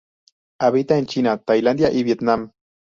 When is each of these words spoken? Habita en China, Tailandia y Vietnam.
Habita 0.59 0.97
en 0.97 1.05
China, 1.05 1.37
Tailandia 1.37 1.91
y 1.91 2.01
Vietnam. 2.01 2.51